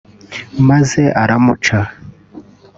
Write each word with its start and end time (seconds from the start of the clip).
maze 0.67 1.01
aramuca 1.21 1.77